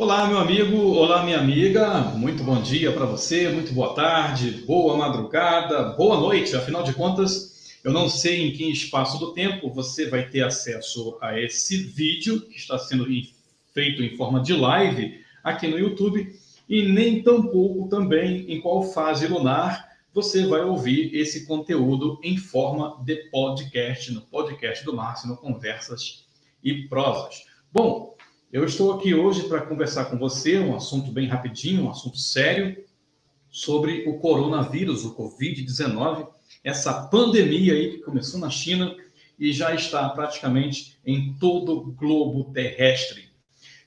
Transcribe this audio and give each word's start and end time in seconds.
Olá, 0.00 0.26
meu 0.26 0.38
amigo, 0.38 0.94
olá, 0.94 1.22
minha 1.22 1.38
amiga. 1.38 2.00
Muito 2.00 2.42
bom 2.42 2.62
dia 2.62 2.90
para 2.90 3.04
você, 3.04 3.50
muito 3.50 3.74
boa 3.74 3.94
tarde, 3.94 4.50
boa 4.66 4.96
madrugada, 4.96 5.90
boa 5.90 6.18
noite. 6.18 6.56
Afinal 6.56 6.82
de 6.82 6.94
contas, 6.94 7.76
eu 7.84 7.92
não 7.92 8.08
sei 8.08 8.48
em 8.48 8.50
que 8.50 8.64
espaço 8.70 9.18
do 9.18 9.34
tempo 9.34 9.68
você 9.68 10.08
vai 10.08 10.26
ter 10.26 10.42
acesso 10.42 11.18
a 11.20 11.38
esse 11.38 11.76
vídeo 11.76 12.40
que 12.48 12.56
está 12.56 12.78
sendo 12.78 13.06
feito 13.74 14.02
em 14.02 14.16
forma 14.16 14.40
de 14.40 14.54
live 14.54 15.22
aqui 15.44 15.68
no 15.68 15.78
YouTube 15.78 16.34
e 16.66 16.82
nem 16.82 17.22
tampouco 17.22 17.86
também 17.90 18.50
em 18.50 18.58
qual 18.58 18.82
fase 18.82 19.26
lunar 19.26 19.86
você 20.14 20.46
vai 20.46 20.62
ouvir 20.62 21.14
esse 21.14 21.44
conteúdo 21.44 22.18
em 22.24 22.38
forma 22.38 22.96
de 23.04 23.16
podcast, 23.30 24.10
no 24.14 24.22
podcast 24.22 24.82
do 24.82 24.96
Márcio, 24.96 25.28
no 25.28 25.36
Conversas 25.36 26.24
e 26.64 26.88
Prosas. 26.88 27.44
Bom, 27.70 28.16
eu 28.52 28.64
estou 28.64 28.92
aqui 28.92 29.14
hoje 29.14 29.44
para 29.44 29.60
conversar 29.60 30.06
com 30.06 30.18
você 30.18 30.58
um 30.58 30.74
assunto 30.74 31.12
bem 31.12 31.28
rapidinho, 31.28 31.84
um 31.84 31.90
assunto 31.90 32.18
sério, 32.18 32.84
sobre 33.48 34.08
o 34.08 34.18
coronavírus, 34.18 35.04
o 35.04 35.14
Covid-19, 35.14 36.28
essa 36.64 36.92
pandemia 37.06 37.74
aí 37.74 37.92
que 37.92 37.98
começou 37.98 38.40
na 38.40 38.50
China 38.50 38.94
e 39.38 39.52
já 39.52 39.74
está 39.74 40.08
praticamente 40.08 40.98
em 41.06 41.34
todo 41.34 41.78
o 41.78 41.92
globo 41.92 42.52
terrestre. 42.52 43.30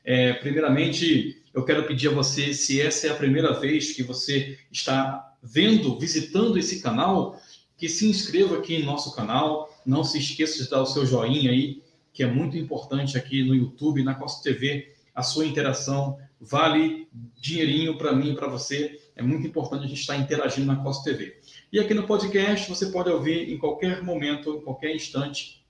É, 0.04 0.34
primeiramente, 0.34 1.44
eu 1.54 1.64
quero 1.64 1.84
pedir 1.86 2.08
a 2.08 2.12
você, 2.12 2.54
se 2.54 2.82
essa 2.82 3.08
é 3.08 3.10
a 3.12 3.16
primeira 3.16 3.60
vez 3.60 3.94
que 3.94 4.02
você 4.02 4.58
está 4.72 5.36
vendo, 5.42 6.00
visitando 6.00 6.58
esse 6.58 6.82
canal, 6.82 7.40
que 7.78 7.90
se 7.90 8.08
inscreva 8.08 8.58
aqui 8.58 8.76
em 8.76 8.86
nosso 8.86 9.14
canal. 9.14 9.70
Não 9.86 10.04
se 10.06 10.18
esqueça 10.18 10.64
de 10.64 10.70
dar 10.70 10.82
o 10.82 10.86
seu 10.86 11.06
joinha 11.06 11.52
aí, 11.52 11.82
que 12.14 12.24
é 12.24 12.28
muito 12.28 12.56
importante 12.58 13.18
aqui 13.18 13.44
no 13.44 13.56
YouTube, 13.56 14.04
na 14.04 14.14
Costa 14.14 14.44
TV. 14.44 14.94
A 15.16 15.24
sua 15.24 15.46
interação 15.46 16.18
vale 16.40 17.08
dinheirinho 17.42 17.98
para 17.98 18.14
mim 18.14 18.32
e 18.32 18.36
para 18.36 18.48
você. 18.48 19.02
É 19.16 19.24
muito 19.24 19.48
importante 19.48 19.86
a 19.86 19.88
gente 19.88 20.02
estar 20.02 20.16
interagindo 20.16 20.68
na 20.68 20.76
Costa 20.76 21.10
TV. 21.10 21.40
E 21.72 21.80
aqui 21.80 21.94
no 21.94 22.06
podcast 22.06 22.70
você 22.70 22.88
pode 22.88 23.10
ouvir 23.10 23.52
em 23.52 23.58
qualquer 23.58 24.04
momento, 24.04 24.56
em 24.56 24.62
qualquer 24.62 24.96
instante, 24.96 25.66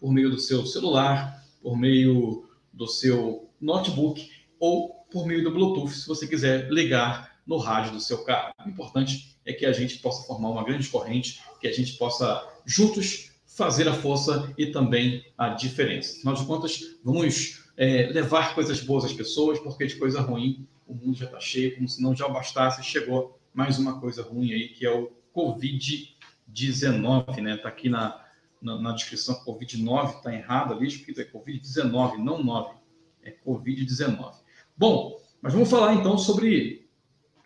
por 0.00 0.10
meio 0.12 0.30
do 0.30 0.38
seu 0.38 0.64
celular, 0.64 1.44
por 1.62 1.76
meio 1.76 2.48
do 2.72 2.86
seu 2.86 3.50
notebook 3.60 4.30
ou 4.58 4.94
por 5.12 5.26
meio 5.26 5.44
do 5.44 5.50
Bluetooth, 5.50 5.92
se 5.92 6.08
você 6.08 6.26
quiser 6.26 6.70
ligar 6.70 7.38
no 7.46 7.58
rádio 7.58 7.92
do 7.92 8.00
seu 8.00 8.24
carro. 8.24 8.54
O 8.64 8.68
importante 8.68 9.36
é 9.44 9.52
que 9.52 9.66
a 9.66 9.72
gente 9.72 9.98
possa 9.98 10.26
formar 10.26 10.50
uma 10.50 10.64
grande 10.64 10.88
corrente, 10.88 11.42
que 11.60 11.66
a 11.66 11.72
gente 11.72 11.94
possa 11.94 12.46
juntos 12.64 13.29
fazer 13.60 13.86
a 13.86 13.92
força 13.92 14.50
e 14.56 14.68
também 14.68 15.22
a 15.36 15.50
diferença. 15.50 16.16
Afinal 16.16 16.34
de 16.34 16.46
contas, 16.46 16.80
vamos 17.04 17.62
é, 17.76 18.06
levar 18.06 18.54
coisas 18.54 18.80
boas 18.80 19.04
às 19.04 19.12
pessoas, 19.12 19.58
porque 19.58 19.86
de 19.86 19.96
coisa 19.96 20.22
ruim 20.22 20.66
o 20.86 20.94
mundo 20.94 21.14
já 21.14 21.26
está 21.26 21.38
cheio, 21.38 21.74
como 21.74 21.86
se 21.86 22.02
não 22.02 22.16
já 22.16 22.26
bastasse, 22.26 22.82
chegou 22.82 23.38
mais 23.52 23.78
uma 23.78 24.00
coisa 24.00 24.22
ruim 24.22 24.54
aí, 24.54 24.68
que 24.68 24.86
é 24.86 24.90
o 24.90 25.12
Covid-19, 25.36 27.42
né? 27.42 27.56
Está 27.56 27.68
aqui 27.68 27.90
na, 27.90 28.24
na, 28.62 28.80
na, 28.80 28.92
descrição, 28.92 29.44
Covid-9 29.44 30.16
está 30.16 30.34
errado 30.34 30.72
ali, 30.72 30.88
escrito 30.88 31.20
é 31.20 31.24
Covid-19, 31.24 32.16
não 32.16 32.42
9, 32.42 32.76
é 33.22 33.36
Covid-19. 33.46 34.36
Bom, 34.74 35.20
mas 35.42 35.52
vamos 35.52 35.68
falar 35.68 35.96
então 35.96 36.16
sobre 36.16 36.88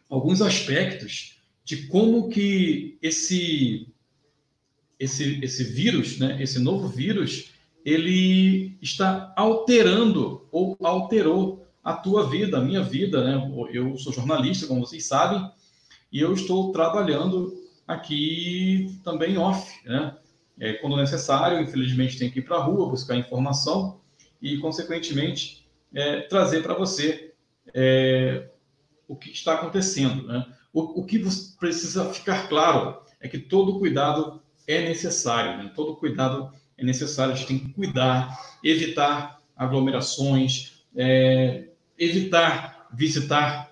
alguns 0.09 0.41
aspectos 0.41 1.43
de 1.65 1.89
como 1.89 2.29
que 2.29 2.99
esse 3.03 3.93
esse 5.05 5.41
esse 5.43 5.65
vírus, 5.65 6.19
né, 6.19 6.43
esse 6.43 6.59
novo 6.59 6.89
vírus, 6.89 7.51
ele 7.85 8.77
está 8.81 9.33
alterando 9.37 10.49
ou 10.51 10.77
alterou 10.83 11.67
a 11.83 11.93
tua 11.93 12.29
vida, 12.29 12.57
a 12.57 12.65
minha 12.65 12.83
vida, 12.83 13.23
né? 13.23 13.69
Eu 13.71 13.99
sou 13.99 14.13
jornalista, 14.13 14.67
como 14.67 14.81
vocês 14.81 15.05
sabem, 15.07 15.47
e 16.11 16.19
eu 16.19 16.33
estou 16.33 16.73
trabalhando 16.73 17.53
aqui 17.87 18.99
também 19.05 19.37
off, 19.37 19.71
né? 19.87 20.17
É, 20.59 20.75
quando 20.75 20.97
necessário, 20.97 21.61
infelizmente, 21.61 22.19
tem 22.19 22.31
que 22.31 22.39
ir 22.39 22.43
para 22.43 22.57
a 22.57 22.63
rua 22.63 22.89
buscar 22.89 23.17
informação 23.17 24.01
e, 24.41 24.57
consequentemente, 24.59 25.69
é, 25.93 26.21
trazer 26.23 26.63
para 26.63 26.75
você 26.75 27.33
é, 27.75 28.49
o 29.09 29.17
que 29.17 29.31
está 29.31 29.55
acontecendo. 29.55 30.27
Né? 30.27 30.47
O, 30.73 31.01
o 31.01 31.05
que 31.05 31.19
precisa 31.59 32.13
ficar 32.13 32.49
claro 32.49 33.03
é 33.21 33.29
que 33.29 33.39
todo 33.39 33.81
cuidado 33.81 34.41
é 34.67 34.83
necessário, 34.89 35.63
né? 35.63 35.71
todo 35.75 35.97
cuidado 35.97 36.51
é 36.77 36.85
necessário, 36.85 37.33
a 37.33 37.37
gente 37.37 37.49
tem 37.49 37.59
que 37.59 37.73
cuidar, 37.73 38.37
evitar 38.63 39.41
aglomerações, 39.57 40.85
é, 40.97 41.69
evitar 41.99 42.89
visitar 42.93 43.71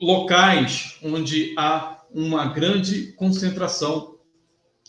locais 0.00 0.98
onde 1.02 1.54
há 1.56 2.02
uma 2.12 2.46
grande 2.46 3.12
concentração 3.12 4.18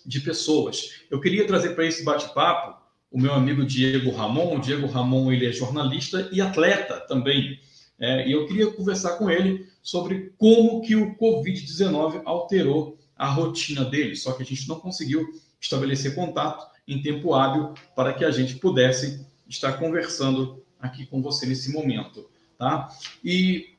de 0.06 0.20
pessoas. 0.22 1.04
Eu 1.10 1.20
queria 1.20 1.46
trazer 1.46 1.76
para 1.76 1.86
esse 1.86 2.04
bate-papo 2.04 2.82
o 3.12 3.20
meu 3.20 3.34
amigo 3.34 3.66
Diego 3.66 4.10
Ramon. 4.12 4.56
O 4.56 4.62
Diego 4.62 4.88
Ramon 4.88 5.32
ele 5.32 5.46
é 5.46 5.52
jornalista 5.52 6.30
e 6.32 6.42
atleta 6.42 7.00
também. 7.02 7.60
É, 8.00 8.28
e 8.28 8.32
eu 8.32 8.48
queria 8.48 8.72
conversar 8.72 9.18
com 9.18 9.30
ele 9.30 9.68
sobre 9.84 10.34
como 10.38 10.82
que 10.82 10.96
o 10.96 11.16
Covid-19 11.18 12.22
alterou 12.26 12.98
a 13.22 13.28
rotina 13.28 13.86
dele, 13.86 14.16
só 14.16 14.32
que 14.32 14.42
a 14.42 14.46
gente 14.46 14.68
não 14.68 14.80
conseguiu 14.80 15.24
estabelecer 15.60 16.16
contato 16.16 16.66
em 16.88 17.04
tempo 17.04 17.36
hábil 17.36 17.76
para 17.96 18.14
que 18.14 18.26
a 18.26 18.32
gente 18.32 18.56
pudesse 18.56 19.24
estar 19.48 19.74
conversando 19.74 20.60
aqui 20.80 21.06
com 21.06 21.22
você 21.22 21.46
nesse 21.46 21.72
momento, 21.72 22.28
tá? 22.58 22.90
E 23.24 23.76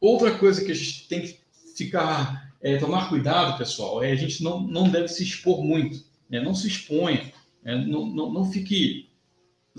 outra 0.00 0.30
coisa 0.38 0.64
que 0.64 0.72
a 0.72 0.74
gente 0.74 1.06
tem 1.06 1.20
que 1.20 1.38
ficar, 1.76 2.50
é, 2.62 2.78
tomar 2.78 3.10
cuidado, 3.10 3.58
pessoal, 3.58 4.02
é 4.02 4.10
a 4.10 4.16
gente 4.16 4.42
não, 4.42 4.58
não 4.58 4.88
deve 4.88 5.08
se 5.08 5.22
expor 5.22 5.62
muito, 5.62 6.02
né? 6.30 6.40
não 6.40 6.54
se 6.54 6.66
exponha, 6.66 7.30
é, 7.66 7.76
não, 7.76 8.06
não, 8.06 8.32
não 8.32 8.50
fique 8.50 9.10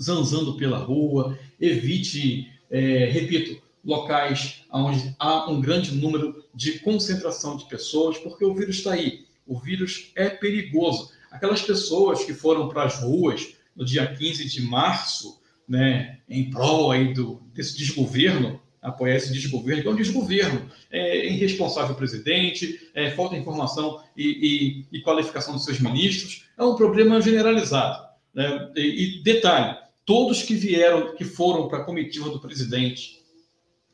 zanzando 0.00 0.56
pela 0.56 0.78
rua, 0.78 1.36
evite, 1.60 2.48
é, 2.70 3.06
repito, 3.06 3.60
locais 3.84 4.64
onde 4.72 5.14
há 5.18 5.50
um 5.50 5.60
grande 5.60 5.92
número 5.94 6.44
de 6.54 6.78
concentração 6.80 7.56
de 7.56 7.66
pessoas, 7.66 8.18
porque 8.18 8.44
o 8.44 8.54
vírus 8.54 8.76
está 8.76 8.92
aí. 8.92 9.24
O 9.46 9.58
vírus 9.58 10.12
é 10.14 10.28
perigoso. 10.28 11.10
Aquelas 11.30 11.62
pessoas 11.62 12.24
que 12.24 12.34
foram 12.34 12.68
para 12.68 12.84
as 12.84 13.00
ruas 13.00 13.54
no 13.74 13.84
dia 13.84 14.06
15 14.06 14.48
de 14.48 14.62
março, 14.62 15.40
né, 15.68 16.18
em 16.28 16.50
prol 16.50 16.90
aí 16.90 17.14
do, 17.14 17.40
desse 17.54 17.76
desgoverno, 17.76 18.60
apoiar 18.82 19.16
esse 19.16 19.32
desgoverno, 19.32 19.82
que 19.82 19.88
é 19.88 19.90
um 19.90 19.96
desgoverno, 19.96 20.70
é 20.90 21.28
irresponsável 21.28 21.94
presidente, 21.94 22.90
é, 22.94 23.10
falta 23.10 23.34
de 23.34 23.40
informação 23.40 24.02
e, 24.16 24.86
e, 24.92 24.98
e, 24.98 25.02
qualificação 25.02 25.54
dos 25.54 25.64
seus 25.64 25.80
ministros, 25.80 26.46
é 26.58 26.64
um 26.64 26.74
problema 26.74 27.20
generalizado. 27.20 28.08
Né? 28.34 28.70
E, 28.76 29.18
e 29.18 29.22
detalhe, 29.22 29.76
todos 30.04 30.42
que 30.42 30.54
vieram, 30.54 31.14
que 31.14 31.24
foram 31.24 31.68
para 31.68 31.78
a 31.78 31.84
comitiva 31.84 32.30
do 32.30 32.40
presidente, 32.40 33.19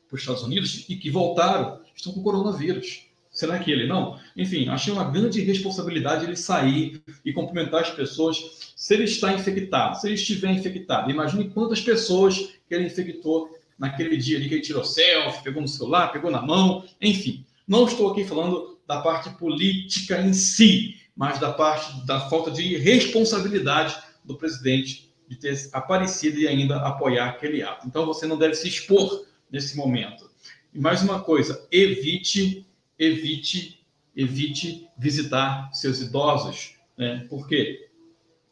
para 0.07 0.15
os 0.15 0.21
Estados 0.21 0.43
Unidos 0.43 0.85
e 0.87 0.95
que 0.95 1.09
voltaram 1.09 1.79
estão 1.95 2.13
com 2.13 2.23
coronavírus. 2.23 3.07
Será 3.31 3.59
que 3.59 3.71
ele 3.71 3.85
não? 3.85 4.19
Enfim, 4.35 4.67
achei 4.67 4.91
uma 4.91 5.03
grande 5.03 5.41
responsabilidade 5.41 6.25
ele 6.25 6.35
sair 6.35 7.01
e 7.23 7.31
cumprimentar 7.31 7.81
as 7.81 7.91
pessoas 7.91 8.73
se 8.75 8.93
ele 8.95 9.03
está 9.03 9.31
infectado, 9.31 9.99
se 9.99 10.07
ele 10.07 10.15
estiver 10.15 10.51
infectado. 10.51 11.11
Imagine 11.11 11.49
quantas 11.49 11.79
pessoas 11.79 12.35
que 12.67 12.73
ele 12.73 12.87
infectou 12.87 13.55
naquele 13.77 14.17
dia 14.17 14.37
ali 14.37 14.49
que 14.49 14.55
ele 14.55 14.63
tirou 14.63 14.83
selfie, 14.83 15.43
pegou 15.43 15.61
no 15.61 15.67
celular, 15.67 16.11
pegou 16.11 16.31
na 16.31 16.41
mão, 16.41 16.83
enfim. 16.99 17.45
Não 17.67 17.85
estou 17.85 18.09
aqui 18.11 18.23
falando 18.23 18.79
da 18.87 19.01
parte 19.01 19.29
política 19.31 20.19
em 20.19 20.33
si, 20.33 20.95
mas 21.15 21.37
da 21.39 21.51
parte 21.51 22.05
da 22.07 22.21
falta 22.29 22.49
de 22.49 22.77
responsabilidade 22.77 23.95
do 24.23 24.35
presidente 24.35 25.11
de 25.27 25.35
ter 25.35 25.69
aparecido 25.73 26.39
e 26.39 26.47
ainda 26.47 26.77
apoiar 26.77 27.27
aquele 27.29 27.61
ato. 27.61 27.85
Então 27.85 28.05
você 28.05 28.25
não 28.25 28.37
deve 28.37 28.55
se 28.55 28.67
expor 28.67 29.26
nesse 29.51 29.75
momento. 29.75 30.29
E 30.73 30.79
mais 30.79 31.01
uma 31.01 31.21
coisa, 31.21 31.67
evite, 31.71 32.65
evite, 32.97 33.85
evite 34.15 34.87
visitar 34.97 35.71
seus 35.73 36.01
idosos, 36.01 36.75
né? 36.97 37.25
Porque 37.29 37.89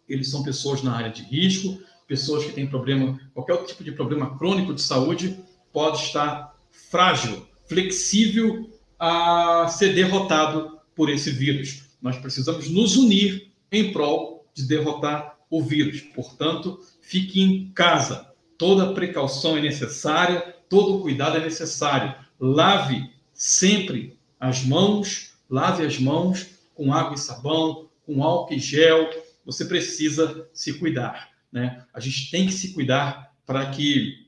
eles 0.08 0.30
são 0.30 0.44
pessoas 0.44 0.84
na 0.84 0.96
área 0.96 1.10
de 1.10 1.24
risco, 1.24 1.80
pessoas 2.08 2.46
que 2.46 2.54
têm 2.54 2.68
problema, 2.68 3.20
qualquer 3.34 3.64
tipo 3.66 3.84
de 3.84 3.92
problema 3.92 4.38
crônico 4.38 4.74
de 4.74 4.82
saúde 4.82 5.40
pode 5.74 5.98
estar 5.98 6.56
frágil, 6.90 7.48
flexível 7.68 8.70
a 9.00 9.68
ser 9.68 9.94
derrotado 9.94 10.80
por 10.96 11.10
esse 11.10 11.32
vírus. 11.32 11.90
Nós 12.02 12.18
precisamos 12.18 12.70
nos 12.70 12.96
unir 12.96 13.52
em 13.72 13.92
prol 13.92 14.48
de 14.54 14.64
derrotar 14.64 15.38
o 15.50 15.62
vírus. 15.62 16.02
Portanto, 16.02 16.80
fique 17.02 17.42
em 17.42 17.72
casa. 17.72 18.32
Toda 18.58 18.94
precaução 18.94 19.58
é 19.58 19.62
necessária, 19.62 20.55
todo 20.70 21.02
cuidado 21.02 21.38
é 21.38 21.42
necessário. 21.42 22.16
Lave 22.40 23.10
sempre 23.34 24.18
as 24.40 24.64
mãos, 24.64 25.34
lave 25.50 25.86
as 25.86 26.00
mãos 26.00 26.48
com 26.74 26.94
água 26.94 27.16
e 27.16 27.20
sabão, 27.20 27.90
com 28.06 28.24
álcool 28.24 28.54
e 28.54 28.60
gel. 28.60 29.10
Você 29.46 29.66
precisa 29.66 30.48
se 30.54 30.74
cuidar, 30.74 31.30
né? 31.52 31.86
A 31.94 32.00
gente 32.00 32.30
tem 32.32 32.46
que 32.46 32.54
se 32.54 32.74
cuidar 32.74 33.34
para 33.46 33.70
que 33.70 34.26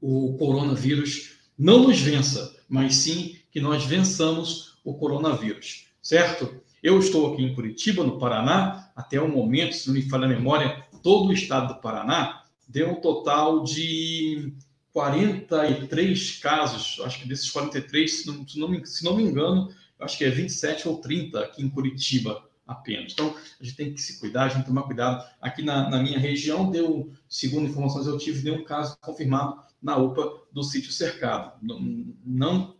o 0.00 0.36
coronavírus 0.38 1.36
não 1.58 1.84
nos 1.84 2.00
vença, 2.00 2.56
mas 2.68 2.96
sim 2.96 3.36
que 3.50 3.60
nós 3.60 3.84
vençamos 3.84 4.78
o 4.84 4.94
coronavírus, 4.94 5.86
certo? 6.02 6.60
Eu 6.82 6.98
estou 6.98 7.32
aqui 7.32 7.42
em 7.42 7.54
Curitiba, 7.54 8.04
no 8.04 8.18
Paraná, 8.18 8.90
até 8.94 9.20
o 9.20 9.28
momento, 9.28 9.74
se 9.74 9.88
não 9.88 9.94
me 9.94 10.02
falha 10.02 10.26
a 10.26 10.28
memória, 10.28 10.84
todo 11.02 11.28
o 11.28 11.32
estado 11.32 11.74
do 11.74 11.80
Paraná 11.80 12.44
deu 12.68 12.90
um 12.90 13.00
total 13.00 13.62
de 13.62 14.52
43 14.96 16.38
casos, 16.38 16.98
acho 17.04 17.20
que 17.20 17.28
desses 17.28 17.50
43, 17.50 18.10
se 18.10 18.26
não, 18.26 18.48
se 18.48 18.58
não, 18.58 18.66
me, 18.66 18.86
se 18.86 19.04
não 19.04 19.14
me 19.14 19.24
engano, 19.24 19.70
acho 20.00 20.16
que 20.16 20.24
é 20.24 20.30
27 20.30 20.88
ou 20.88 21.02
30 21.02 21.38
aqui 21.38 21.62
em 21.62 21.68
Curitiba 21.68 22.42
apenas. 22.66 23.12
Então, 23.12 23.36
a 23.60 23.62
gente 23.62 23.76
tem 23.76 23.92
que 23.92 24.00
se 24.00 24.18
cuidar, 24.18 24.44
a 24.44 24.48
gente 24.48 24.64
tomar 24.64 24.84
cuidado. 24.84 25.22
Aqui 25.38 25.62
na, 25.62 25.90
na 25.90 26.02
minha 26.02 26.18
região, 26.18 26.70
deu, 26.70 27.12
segundo 27.28 27.68
informações 27.68 28.06
eu 28.06 28.16
tive, 28.16 28.40
deu 28.40 28.54
um 28.54 28.64
caso 28.64 28.96
confirmado 29.02 29.58
na 29.82 29.98
UPA 29.98 30.32
do 30.50 30.62
sítio 30.62 30.90
cercado. 30.90 31.52
Não, 31.60 32.14
não 32.24 32.74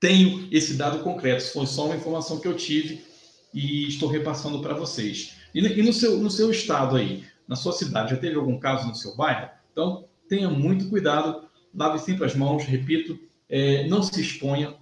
tenho 0.00 0.48
esse 0.50 0.74
dado 0.74 0.98
concreto, 0.98 1.44
foi 1.52 1.64
só 1.64 1.86
uma 1.86 1.94
informação 1.94 2.40
que 2.40 2.48
eu 2.48 2.56
tive 2.56 3.04
e 3.54 3.86
estou 3.86 4.08
repassando 4.08 4.60
para 4.60 4.74
vocês. 4.74 5.36
E, 5.54 5.60
e 5.60 5.82
no, 5.84 5.92
seu, 5.92 6.18
no 6.18 6.28
seu 6.28 6.50
estado 6.50 6.96
aí, 6.96 7.24
na 7.46 7.54
sua 7.54 7.72
cidade, 7.72 8.10
já 8.10 8.16
teve 8.16 8.34
algum 8.34 8.58
caso 8.58 8.88
no 8.88 8.96
seu 8.96 9.14
bairro? 9.14 9.48
Então, 9.70 10.09
tenha 10.30 10.48
muito 10.48 10.88
cuidado, 10.88 11.48
lave 11.74 11.98
sempre 11.98 12.24
as 12.24 12.36
mãos, 12.36 12.64
repito, 12.64 13.18
é, 13.48 13.88
não 13.88 14.00
se 14.00 14.20
exponha 14.20 14.76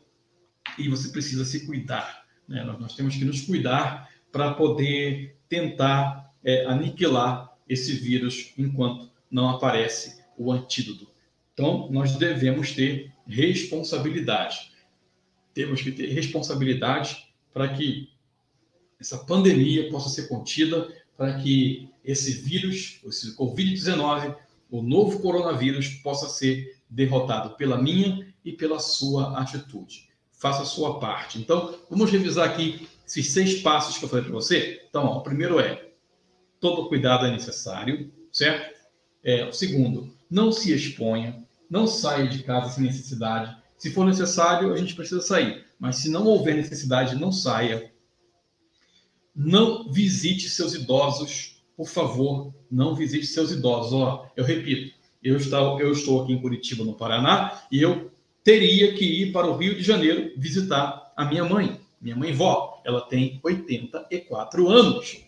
e 0.78 0.90
você 0.90 1.08
precisa 1.08 1.42
se 1.42 1.64
cuidar. 1.64 2.26
Né? 2.46 2.62
Nós, 2.62 2.78
nós, 2.78 2.94
temos 2.94 3.16
que 3.16 3.24
nos 3.24 3.40
cuidar 3.40 4.10
para 4.30 4.52
poder 4.52 5.38
tentar 5.48 6.30
é, 6.44 6.66
aniquilar 6.66 7.50
esse 7.66 7.94
vírus 7.94 8.52
enquanto 8.58 9.10
não 9.30 9.48
aparece 9.48 10.22
o 10.36 10.52
antídoto. 10.52 11.08
Então, 11.54 11.88
nós 11.90 12.14
devemos 12.16 12.72
ter 12.72 13.10
responsabilidade. 13.26 14.70
Temos 15.54 15.80
que 15.80 15.90
ter 15.90 16.12
responsabilidade 16.12 17.26
para 17.54 17.68
que 17.70 18.10
essa 19.00 19.16
pandemia 19.24 19.88
possa 19.88 20.10
ser 20.10 20.28
contida, 20.28 20.88
para 21.16 21.40
que 21.40 21.88
esse 22.04 22.32
vírus, 22.32 23.00
esse 23.06 23.34
Covid-19, 23.34 24.36
o 24.70 24.82
novo 24.82 25.20
coronavírus, 25.20 25.88
possa 25.88 26.28
ser 26.28 26.78
derrotado 26.88 27.56
pela 27.56 27.80
minha 27.80 28.26
e 28.44 28.52
pela 28.52 28.78
sua 28.78 29.38
atitude. 29.38 30.08
Faça 30.32 30.62
a 30.62 30.66
sua 30.66 30.98
parte. 30.98 31.38
Então, 31.38 31.74
vamos 31.90 32.10
revisar 32.10 32.48
aqui 32.48 32.88
esses 33.06 33.30
seis 33.30 33.60
passos 33.60 33.98
que 33.98 34.04
eu 34.04 34.08
falei 34.08 34.24
para 34.24 34.34
você. 34.34 34.82
Então, 34.88 35.04
ó, 35.06 35.18
o 35.18 35.22
primeiro 35.22 35.58
é: 35.58 35.90
todo 36.60 36.88
cuidado 36.88 37.26
é 37.26 37.30
necessário, 37.30 38.12
certo? 38.32 38.78
É, 39.24 39.44
o 39.44 39.52
segundo, 39.52 40.14
não 40.30 40.52
se 40.52 40.72
exponha, 40.72 41.44
não 41.68 41.86
saia 41.86 42.28
de 42.28 42.42
casa 42.42 42.70
sem 42.70 42.84
necessidade. 42.84 43.56
Se 43.76 43.90
for 43.90 44.06
necessário, 44.06 44.72
a 44.72 44.76
gente 44.76 44.94
precisa 44.94 45.20
sair. 45.20 45.64
Mas 45.78 45.96
se 45.96 46.10
não 46.10 46.26
houver 46.26 46.56
necessidade, 46.56 47.14
não 47.14 47.30
saia. 47.30 47.92
Não 49.34 49.90
visite 49.90 50.48
seus 50.48 50.74
idosos, 50.74 51.57
por 51.78 51.88
favor, 51.88 52.52
não 52.68 52.96
visite 52.96 53.24
seus 53.24 53.52
idosos. 53.52 53.92
Ó, 53.92 54.26
eu 54.36 54.44
repito, 54.44 54.92
eu 55.22 55.36
estou, 55.36 55.80
eu 55.80 55.92
estou 55.92 56.24
aqui 56.24 56.32
em 56.32 56.40
Curitiba, 56.40 56.82
no 56.82 56.94
Paraná, 56.94 57.62
e 57.70 57.80
eu 57.80 58.10
teria 58.42 58.92
que 58.94 59.04
ir 59.04 59.30
para 59.30 59.46
o 59.46 59.56
Rio 59.56 59.76
de 59.76 59.82
Janeiro 59.84 60.32
visitar 60.36 61.12
a 61.16 61.24
minha 61.24 61.44
mãe, 61.44 61.80
minha 62.00 62.16
mãe 62.16 62.32
vó. 62.32 62.82
Ela 62.84 63.00
tem 63.02 63.38
84 63.44 64.68
anos. 64.68 65.24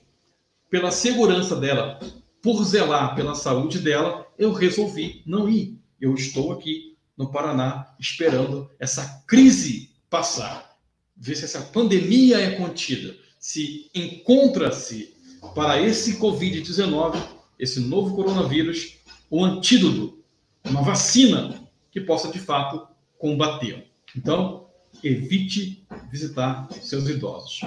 Pela 0.69 0.91
segurança 0.91 1.55
dela, 1.55 2.01
por 2.43 2.65
zelar 2.65 3.15
pela 3.15 3.37
saúde 3.37 3.79
dela, 3.79 4.27
eu 4.37 4.53
resolvi 4.53 5.23
não 5.25 5.49
ir. 5.49 5.79
Eu 6.01 6.15
estou 6.15 6.51
aqui 6.51 6.97
no 7.17 7.31
Paraná 7.31 7.95
esperando 8.01 8.69
essa 8.81 9.23
crise 9.25 9.91
passar, 10.09 10.77
ver 11.17 11.37
se 11.37 11.45
essa 11.45 11.61
pandemia 11.61 12.41
é 12.41 12.57
contida 12.57 13.15
se 13.41 13.91
encontra-se 13.95 15.15
para 15.55 15.81
esse 15.81 16.19
Covid-19, 16.19 17.21
esse 17.59 17.81
novo 17.81 18.15
coronavírus, 18.15 18.99
um 19.31 19.45
antídoto, 19.45 20.19
uma 20.65 20.83
vacina 20.83 21.61
que 21.91 22.01
possa 22.01 22.31
de 22.31 22.39
fato 22.39 22.87
combatê-lo. 23.19 23.83
Então, 24.17 24.69
evite 25.03 25.87
visitar 26.11 26.69
seus 26.73 27.09
idosos 27.09 27.61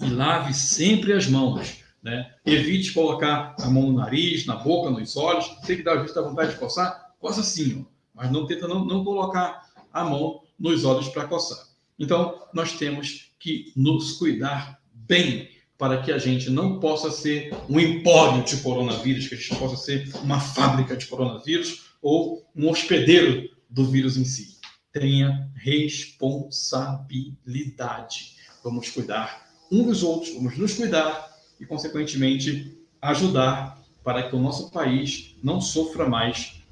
e 0.00 0.06
lave 0.08 0.54
sempre 0.54 1.12
as 1.12 1.26
mãos. 1.26 1.82
Né? 2.02 2.30
Evite 2.44 2.92
colocar 2.92 3.56
a 3.58 3.68
mão 3.68 3.90
no 3.90 3.94
nariz, 3.94 4.46
na 4.46 4.56
boca, 4.56 4.90
nos 4.90 5.16
olhos. 5.16 5.46
Tem 5.66 5.76
que 5.76 5.82
dar 5.82 5.98
a 5.98 6.22
vontade 6.22 6.52
de 6.52 6.58
coçar, 6.58 7.14
coça 7.18 7.42
sim, 7.42 7.84
ó. 7.84 7.90
mas 8.14 8.30
não 8.30 8.46
tenta 8.46 8.68
não, 8.68 8.84
não 8.84 9.04
colocar 9.04 9.66
a 9.92 10.04
mão 10.04 10.42
nos 10.58 10.84
olhos 10.84 11.08
para 11.08 11.26
coçar. 11.26 11.66
Então, 11.98 12.46
nós 12.52 12.72
temos 12.74 13.32
que 13.38 13.72
nos 13.74 14.12
cuidar 14.12 14.80
bem 14.92 15.48
para 15.78 16.02
que 16.02 16.10
a 16.10 16.18
gente 16.18 16.50
não 16.50 16.80
possa 16.80 17.08
ser 17.10 17.54
um 17.68 17.78
empório 17.78 18.42
de 18.44 18.56
coronavírus, 18.58 19.28
que 19.28 19.34
a 19.34 19.38
gente 19.38 19.54
possa 19.56 19.76
ser 19.76 20.08
uma 20.22 20.40
fábrica 20.40 20.96
de 20.96 21.04
coronavírus 21.06 21.90
ou 22.00 22.42
um 22.54 22.70
hospedeiro 22.70 23.50
do 23.68 23.84
vírus 23.84 24.16
em 24.16 24.24
si. 24.24 24.56
Tenha 24.92 25.50
responsabilidade. 25.54 28.36
Vamos 28.64 28.88
cuidar 28.88 29.46
um 29.70 29.84
dos 29.84 30.02
outros, 30.02 30.32
vamos 30.34 30.56
nos 30.56 30.72
cuidar 30.74 31.36
e, 31.60 31.66
consequentemente, 31.66 32.74
ajudar 33.02 33.82
para 34.02 34.28
que 34.28 34.36
o 34.36 34.40
nosso 34.40 34.70
país 34.70 35.36
não 35.42 35.60
sofra 35.60 36.08
mais 36.08 36.62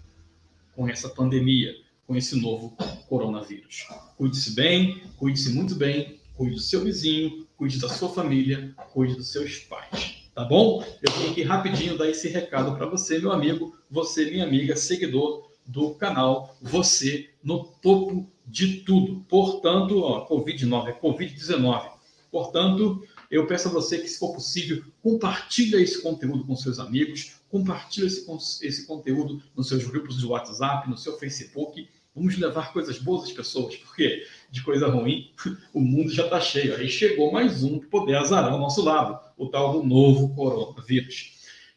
com 0.75 0.89
essa 0.89 1.09
pandemia, 1.09 1.75
com 2.07 2.17
esse 2.17 2.41
novo 2.41 2.77
coronavírus. 3.09 3.87
Cuide-se 4.17 4.53
bem, 4.53 5.03
cuide-se 5.17 5.53
muito 5.53 5.75
bem, 5.75 6.21
cuide 6.35 6.55
do 6.55 6.61
seu 6.61 6.85
vizinho, 6.85 7.44
cuide 7.57 7.79
da 7.79 7.89
sua 7.89 8.09
família, 8.09 8.75
cuide 8.93 9.15
dos 9.15 9.31
seus 9.31 9.59
pais. 9.59 10.25
Tá 10.35 10.45
bom? 10.45 10.85
Eu 11.01 11.13
vim 11.13 11.31
aqui 11.31 11.43
rapidinho 11.43 11.97
dar 11.97 12.09
esse 12.09 12.29
recado 12.29 12.77
para 12.77 12.87
você, 12.87 13.19
meu 13.19 13.31
amigo, 13.31 13.77
você, 13.89 14.31
minha 14.31 14.45
amiga, 14.45 14.75
seguidor 14.75 15.49
do 15.65 15.95
canal, 15.95 16.57
você 16.61 17.31
no 17.43 17.65
topo 17.65 18.29
de 18.47 18.79
tudo. 18.79 19.25
Portanto, 19.29 20.03
ó, 20.03 20.29
Covid-19, 20.29 20.89
é 20.89 20.93
Covid-19. 20.93 21.91
Portanto, 22.31 23.07
eu 23.31 23.47
peço 23.47 23.69
a 23.69 23.71
você 23.71 23.99
que, 23.99 24.09
se 24.09 24.19
for 24.19 24.35
possível, 24.35 24.83
compartilhe 25.03 25.81
esse 25.83 26.03
conteúdo 26.03 26.45
com 26.45 26.57
seus 26.57 26.79
amigos, 26.79 27.37
compartilhe 27.49 28.07
esse, 28.07 28.27
esse 28.67 28.87
conteúdo 28.87 29.41
nos 29.57 29.69
seus 29.69 29.85
grupos 29.85 30.19
de 30.19 30.27
WhatsApp, 30.27 30.91
no 30.91 30.97
seu 30.97 31.17
Facebook. 31.17 31.89
Vamos 32.15 32.37
levar 32.39 32.73
coisas 32.73 32.99
boas 32.99 33.25
às 33.25 33.33
pessoas, 33.33 33.77
porque 33.77 34.25
de 34.51 34.63
coisa 34.63 34.87
ruim, 34.87 35.33
o 35.75 35.81
mundo 35.81 36.13
já 36.13 36.25
está 36.25 36.41
cheio. 36.41 36.77
Aí 36.77 36.89
chegou 36.89 37.33
mais 37.33 37.65
um 37.65 37.81
que 37.81 37.87
poder 37.87 38.17
azarar 38.17 38.55
o 38.55 38.59
nosso 38.59 38.83
lado, 38.83 39.19
o 39.37 39.49
tal 39.49 39.73
do 39.73 39.83
novo 39.83 40.35
coronavírus. 40.35 41.33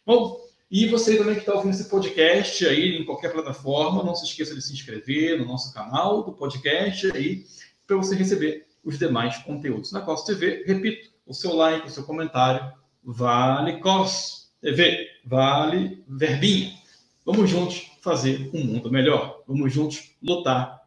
Bom, 0.06 0.40
e 0.70 0.86
você 0.88 1.18
também 1.18 1.36
que 1.36 1.42
está 1.42 1.54
ouvindo 1.54 1.74
esse 1.74 1.90
podcast 1.90 2.68
aí 2.68 2.98
em 2.98 3.06
qualquer 3.06 3.32
plataforma, 3.32 4.04
não 4.04 4.14
se 4.14 4.26
esqueça 4.26 4.54
de 4.54 4.62
se 4.62 4.74
inscrever 4.74 5.40
no 5.40 5.46
nosso 5.46 5.74
canal 5.74 6.24
do 6.24 6.34
podcast 6.34 7.10
aí, 7.16 7.46
para 7.86 7.96
você 7.96 8.16
receber 8.16 8.68
os 8.84 9.00
demais 9.00 9.38
conteúdos. 9.40 9.92
Na 9.92 10.02
COS 10.02 10.24
TV, 10.24 10.64
repito, 10.68 11.10
o 11.26 11.34
seu 11.34 11.56
like, 11.56 11.88
o 11.88 11.90
seu 11.90 12.04
comentário, 12.04 12.72
vale 13.04 13.80
COS 13.80 14.52
TV, 14.62 15.08
vale 15.26 16.04
verbinha. 16.08 16.74
Vamos 17.26 17.50
juntos 17.50 17.92
fazer 18.02 18.50
um 18.54 18.64
mundo 18.64 18.92
melhor. 18.92 19.37
Vamos 19.48 19.72
juntos 19.72 20.12
lutar 20.22 20.82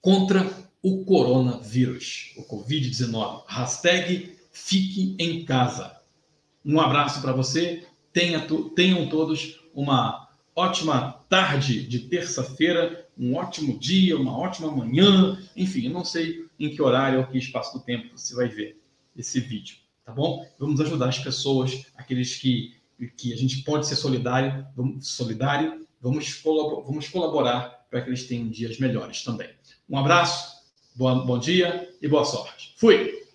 contra 0.00 0.50
o 0.82 1.04
coronavírus, 1.04 2.32
o 2.36 2.42
Covid-19. 2.44 3.44
Hashtag 3.46 4.36
fique 4.50 5.14
em 5.18 5.44
casa. 5.44 5.96
Um 6.64 6.80
abraço 6.80 7.20
para 7.22 7.32
você. 7.32 7.86
Tenha, 8.12 8.44
tenham 8.74 9.08
todos 9.08 9.60
uma 9.74 10.28
ótima 10.54 11.12
tarde 11.28 11.86
de 11.86 12.00
terça-feira, 12.00 13.06
um 13.16 13.36
ótimo 13.36 13.78
dia, 13.78 14.18
uma 14.18 14.36
ótima 14.36 14.70
manhã. 14.70 15.38
Enfim, 15.54 15.86
eu 15.86 15.92
não 15.92 16.04
sei 16.04 16.46
em 16.58 16.74
que 16.74 16.82
horário 16.82 17.20
ou 17.20 17.26
que 17.26 17.38
espaço 17.38 17.78
do 17.78 17.84
tempo 17.84 18.16
você 18.16 18.34
vai 18.34 18.48
ver 18.48 18.80
esse 19.16 19.38
vídeo, 19.38 19.76
tá 20.04 20.12
bom? 20.12 20.46
Vamos 20.58 20.80
ajudar 20.80 21.08
as 21.08 21.18
pessoas, 21.18 21.86
aqueles 21.94 22.36
que, 22.36 22.74
que 23.16 23.32
a 23.32 23.36
gente 23.36 23.62
pode 23.62 23.86
ser 23.86 23.96
solidário, 23.96 24.66
vamos, 24.74 25.08
solidário, 25.08 25.85
vamos, 26.06 26.42
vamos 26.42 27.08
colaborar 27.08 27.86
para 27.90 28.00
que 28.02 28.08
eles 28.08 28.26
tenham 28.26 28.48
dias 28.48 28.78
melhores 28.78 29.22
também. 29.22 29.50
Um 29.88 29.98
abraço, 29.98 30.56
Bom, 30.96 31.26
bom 31.26 31.38
dia 31.38 31.94
e 32.00 32.08
boa 32.08 32.24
sorte. 32.24 32.72
Fui! 32.78 33.25